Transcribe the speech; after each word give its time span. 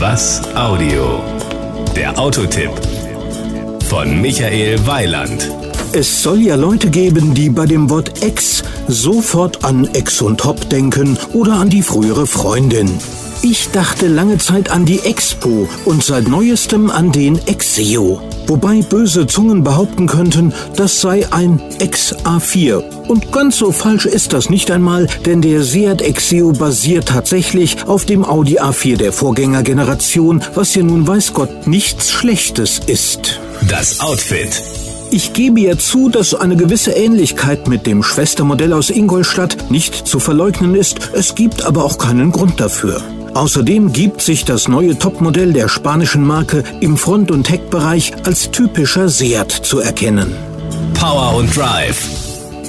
Was 0.00 0.40
Audio? 0.54 1.22
Der 1.94 2.18
Autotipp 2.18 2.70
von 3.84 4.22
Michael 4.22 4.78
Weiland. 4.86 5.46
Es 5.92 6.22
soll 6.22 6.40
ja 6.40 6.54
Leute 6.54 6.88
geben, 6.88 7.34
die 7.34 7.50
bei 7.50 7.66
dem 7.66 7.90
Wort 7.90 8.22
Ex 8.22 8.64
sofort 8.88 9.62
an 9.62 9.84
Ex 9.92 10.22
und 10.22 10.40
Top 10.40 10.70
denken 10.70 11.18
oder 11.34 11.52
an 11.52 11.68
die 11.68 11.82
frühere 11.82 12.26
Freundin. 12.26 12.90
Ich 13.42 13.72
dachte 13.72 14.06
lange 14.06 14.38
Zeit 14.38 14.70
an 14.70 14.86
die 14.86 15.00
Expo 15.00 15.68
und 15.84 16.02
seit 16.02 16.28
neuestem 16.28 16.88
an 16.88 17.12
den 17.12 17.38
Exeo. 17.46 18.22
Wobei 18.50 18.82
böse 18.82 19.28
Zungen 19.28 19.62
behaupten 19.62 20.08
könnten, 20.08 20.52
das 20.74 21.00
sei 21.00 21.24
ein 21.30 21.62
Ex-A4. 21.78 22.82
Und 23.06 23.30
ganz 23.30 23.58
so 23.58 23.70
falsch 23.70 24.06
ist 24.06 24.32
das 24.32 24.50
nicht 24.50 24.72
einmal, 24.72 25.06
denn 25.24 25.40
der 25.40 25.62
Seat 25.62 26.02
Exeo 26.02 26.50
basiert 26.50 27.06
tatsächlich 27.06 27.86
auf 27.86 28.06
dem 28.06 28.24
Audi 28.24 28.58
A4 28.58 28.96
der 28.96 29.12
Vorgängergeneration, 29.12 30.42
was 30.56 30.74
ja 30.74 30.82
nun 30.82 31.06
weiß 31.06 31.32
Gott 31.32 31.68
nichts 31.68 32.10
Schlechtes 32.10 32.80
ist. 32.84 33.38
Das 33.68 34.00
Outfit. 34.00 34.60
Ich 35.12 35.32
gebe 35.32 35.60
ja 35.60 35.78
zu, 35.78 36.08
dass 36.08 36.34
eine 36.34 36.56
gewisse 36.56 36.90
Ähnlichkeit 36.90 37.68
mit 37.68 37.86
dem 37.86 38.02
Schwestermodell 38.02 38.72
aus 38.72 38.90
Ingolstadt 38.90 39.70
nicht 39.70 40.08
zu 40.08 40.18
verleugnen 40.18 40.74
ist, 40.74 41.12
es 41.12 41.36
gibt 41.36 41.64
aber 41.64 41.84
auch 41.84 41.98
keinen 41.98 42.32
Grund 42.32 42.58
dafür. 42.58 43.00
Außerdem 43.34 43.92
gibt 43.92 44.22
sich 44.22 44.44
das 44.44 44.68
neue 44.68 44.98
Topmodell 44.98 45.52
der 45.52 45.68
spanischen 45.68 46.26
Marke 46.26 46.64
im 46.80 46.96
Front- 46.96 47.30
und 47.30 47.48
Heckbereich 47.48 48.12
als 48.24 48.50
typischer 48.50 49.08
Seat 49.08 49.50
zu 49.50 49.78
erkennen. 49.80 50.34
Power 50.94 51.36
und 51.36 51.56
Drive. 51.56 52.08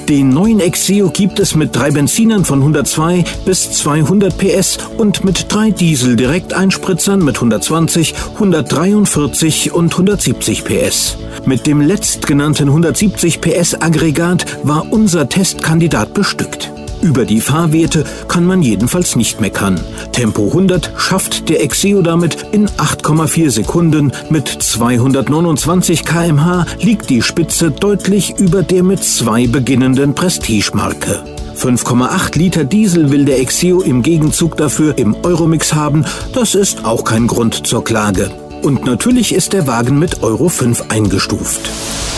Den 0.08 0.30
neuen 0.30 0.60
Exeo 0.60 1.10
gibt 1.10 1.38
es 1.38 1.54
mit 1.54 1.74
drei 1.74 1.90
Benzinern 1.90 2.44
von 2.44 2.58
102 2.58 3.24
bis 3.44 3.72
200 3.72 4.36
PS 4.36 4.78
und 4.98 5.24
mit 5.24 5.46
drei 5.48 5.70
Diesel-Direkteinspritzern 5.70 7.24
mit 7.24 7.36
120, 7.36 8.14
143 8.34 9.72
und 9.72 9.92
170 9.92 10.64
PS. 10.64 11.16
Mit 11.46 11.66
dem 11.66 11.80
letztgenannten 11.80 12.68
170 12.68 13.40
PS 13.40 13.80
Aggregat 13.80 14.44
war 14.64 14.86
unser 14.90 15.28
Testkandidat 15.28 16.14
bestückt. 16.14 16.70
Über 17.02 17.24
die 17.24 17.40
Fahrwerte 17.40 18.04
kann 18.28 18.46
man 18.46 18.62
jedenfalls 18.62 19.16
nicht 19.16 19.40
meckern. 19.40 19.78
Tempo 20.12 20.46
100 20.46 20.92
schafft 20.96 21.48
der 21.48 21.60
Exeo 21.60 22.00
damit 22.00 22.46
in 22.52 22.68
8,4 22.68 23.50
Sekunden. 23.50 24.12
Mit 24.30 24.46
229 24.46 26.04
kmh 26.04 26.64
liegt 26.80 27.10
die 27.10 27.20
Spitze 27.20 27.72
deutlich 27.72 28.38
über 28.38 28.62
der 28.62 28.84
mit 28.84 29.02
zwei 29.02 29.48
beginnenden 29.48 30.14
Prestige-Marke. 30.14 31.24
5,8 31.56 32.38
Liter 32.38 32.64
Diesel 32.64 33.10
will 33.10 33.24
der 33.24 33.40
Exeo 33.40 33.80
im 33.82 34.02
Gegenzug 34.02 34.56
dafür 34.56 34.96
im 34.96 35.16
Euromix 35.24 35.74
haben. 35.74 36.04
Das 36.32 36.54
ist 36.54 36.84
auch 36.84 37.02
kein 37.02 37.26
Grund 37.26 37.66
zur 37.66 37.82
Klage. 37.82 38.30
Und 38.62 38.86
natürlich 38.86 39.34
ist 39.34 39.52
der 39.52 39.66
Wagen 39.66 39.98
mit 39.98 40.22
Euro 40.22 40.48
5 40.48 40.84
eingestuft. 40.88 41.68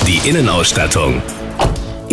Die 0.07 0.29
Innenausstattung. 0.29 1.23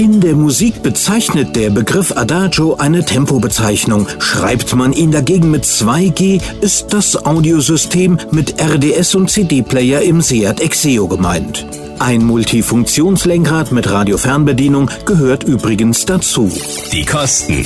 In 0.02 0.20
der 0.20 0.36
Musik 0.36 0.82
bezeichnet 0.82 1.56
der 1.56 1.70
Begriff 1.70 2.18
Adagio 2.18 2.74
eine 2.78 3.06
Tempobezeichnung. 3.06 4.08
Schreibt 4.18 4.76
man 4.76 4.94
ihn 4.94 5.12
dagegen 5.12 5.52
mit 5.52 5.64
2G, 5.64 6.42
ist 6.60 6.92
das 6.92 7.24
Audiosystem 7.24 8.18
mit 8.32 8.60
RDS 8.60 9.14
und 9.14 9.30
CD-Player 9.30 10.02
im 10.02 10.22
Seat 10.22 10.60
Exeo 10.60 11.08
gemeint. 11.08 11.68
Ein 12.00 12.24
Multifunktionslenkrad 12.24 13.72
mit 13.74 13.92
Radiofernbedienung 13.92 14.90
gehört 15.06 15.44
übrigens 15.44 16.04
dazu. 16.04 16.52
Die 16.92 17.06
Kosten. 17.06 17.64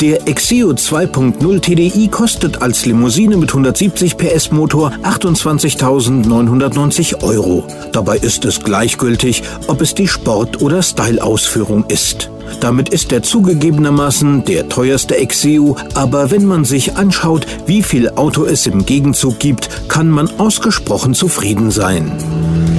Der 0.00 0.26
Exeo 0.28 0.70
2.0 0.70 1.60
TDI 1.60 2.06
kostet 2.06 2.62
als 2.62 2.86
Limousine 2.86 3.36
mit 3.36 3.50
170 3.50 4.16
PS 4.16 4.52
Motor 4.52 4.92
28.990 5.02 7.24
Euro. 7.24 7.66
Dabei 7.90 8.18
ist 8.18 8.44
es 8.44 8.62
gleichgültig, 8.62 9.42
ob 9.66 9.80
es 9.80 9.94
die 9.94 10.06
Sport- 10.06 10.62
oder 10.62 10.84
Style-Ausführung 10.84 11.84
ist. 11.88 12.30
Damit 12.60 12.90
ist 12.90 13.10
er 13.10 13.24
zugegebenermaßen 13.24 14.44
der 14.44 14.68
teuerste 14.68 15.16
Exeo, 15.16 15.76
aber 15.94 16.30
wenn 16.30 16.46
man 16.46 16.64
sich 16.64 16.96
anschaut, 16.96 17.48
wie 17.66 17.82
viel 17.82 18.10
Auto 18.10 18.44
es 18.44 18.66
im 18.66 18.86
Gegenzug 18.86 19.40
gibt, 19.40 19.88
kann 19.88 20.10
man 20.10 20.30
ausgesprochen 20.38 21.14
zufrieden 21.14 21.72
sein. 21.72 22.12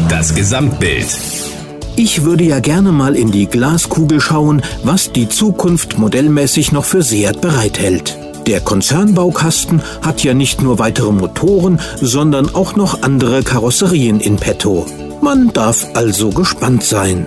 Das 0.08 0.34
Gesamtbild. 0.34 1.49
Ich 1.96 2.24
würde 2.24 2.44
ja 2.44 2.60
gerne 2.60 2.92
mal 2.92 3.16
in 3.16 3.32
die 3.32 3.48
Glaskugel 3.48 4.22
schauen, 4.22 4.62
was 4.84 5.12
die 5.12 5.30
Zukunft 5.30 5.98
modellmäßig 5.98 6.72
noch 6.72 6.86
für 6.86 7.02
Seat 7.02 7.42
bereithält. 7.42 8.18
Der 8.48 8.62
Konzernbaukasten 8.62 9.82
hat 10.02 10.24
ja 10.24 10.34
nicht 10.34 10.62
nur 10.62 10.80
weitere 10.80 11.12
Motoren, 11.12 11.80
sondern 12.02 12.56
auch 12.56 12.76
noch 12.76 13.04
andere 13.04 13.44
Karosserien 13.44 14.20
in 14.20 14.38
petto. 14.38 14.86
Man 15.22 15.54
darf 15.54 15.86
also 15.94 16.30
gespannt 16.30 16.84
sein. 16.84 17.26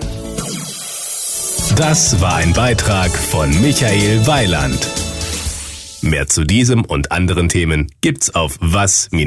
Das 1.76 2.20
war 2.20 2.36
ein 2.36 2.52
Beitrag 2.52 3.10
von 3.10 3.48
Michael 3.60 4.26
Weiland. 4.26 4.88
Mehr 6.02 6.26
zu 6.26 6.44
diesem 6.44 6.84
und 6.84 7.12
anderen 7.12 7.48
Themen 7.48 7.90
gibt's 8.00 8.34
auf 8.34 8.58
was-audio.de. 8.60 9.22